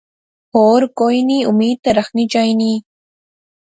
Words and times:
ہور 0.53 0.81
کوئی 0.99 1.19
نی 1.27 1.37
امید 1.51 1.77
تے 1.83 1.89
رخنی 1.99 2.25
چاینی 2.33 2.73